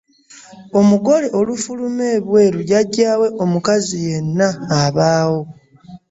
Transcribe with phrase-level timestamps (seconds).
[0.79, 4.47] Omugole olufuluma ebweru jjajja we omukazi yenna
[4.83, 5.41] abaawo.